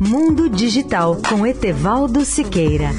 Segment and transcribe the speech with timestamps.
[0.00, 2.90] Mundo Digital com Etevaldo Siqueira.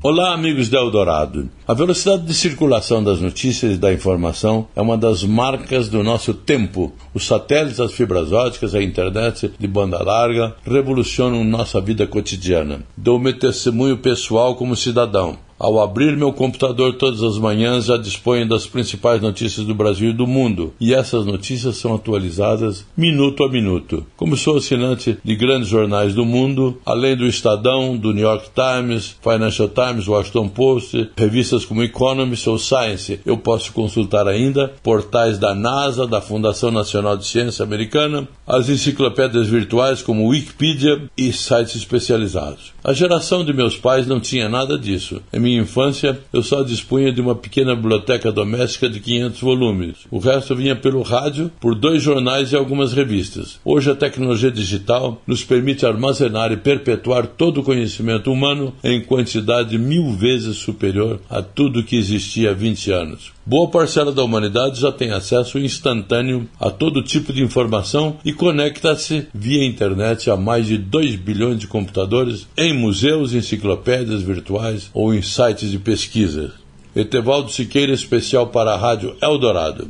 [0.00, 1.50] Olá, amigos da Eldorado.
[1.66, 6.32] A velocidade de circulação das notícias e da informação é uma das marcas do nosso
[6.32, 6.92] tempo.
[7.12, 12.84] Os satélites, as fibras óticas, a internet de banda larga revolucionam nossa vida cotidiana.
[12.96, 15.47] Dou meu testemunho pessoal como cidadão.
[15.58, 20.12] Ao abrir meu computador todas as manhãs, já disponho das principais notícias do Brasil e
[20.12, 24.06] do mundo, e essas notícias são atualizadas minuto a minuto.
[24.16, 29.16] Como sou assinante de grandes jornais do mundo, além do Estadão, do New York Times,
[29.20, 35.56] Financial Times, Washington Post, revistas como Economist ou Science, eu posso consultar ainda portais da
[35.56, 42.72] NASA, da Fundação Nacional de Ciência Americana, as enciclopédias virtuais como Wikipedia e sites especializados.
[42.84, 45.20] A geração de meus pais não tinha nada disso.
[45.48, 49.96] Minha infância, eu só dispunha de uma pequena biblioteca doméstica de 500 volumes.
[50.10, 53.58] O resto vinha pelo rádio, por dois jornais e algumas revistas.
[53.64, 59.78] Hoje, a tecnologia digital nos permite armazenar e perpetuar todo o conhecimento humano em quantidade
[59.78, 63.37] mil vezes superior a tudo que existia há 20 anos.
[63.48, 69.26] Boa parcela da humanidade já tem acesso instantâneo a todo tipo de informação e conecta-se
[69.32, 75.22] via internet a mais de 2 bilhões de computadores em museus, enciclopédias virtuais ou em
[75.22, 76.52] sites de pesquisa.
[76.94, 79.86] Etevaldo Siqueira, especial para a Rádio Eldorado.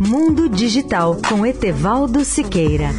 [0.00, 2.90] Mundo Digital com Etevaldo Siqueira.